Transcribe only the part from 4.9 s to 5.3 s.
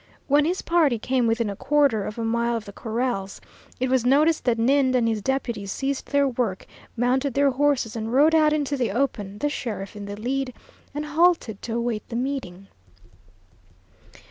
and his